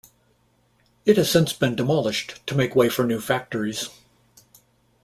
[1.05, 3.89] It has since been demolished to make way for new factories.